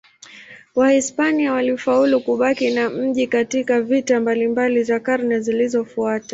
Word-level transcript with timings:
Wahispania 0.75 1.53
walifaulu 1.53 2.19
kubaki 2.21 2.69
na 2.71 2.89
mji 2.89 3.27
katika 3.27 3.81
vita 3.81 4.19
mbalimbali 4.19 4.83
za 4.83 4.99
karne 4.99 5.39
zilizofuata. 5.39 6.29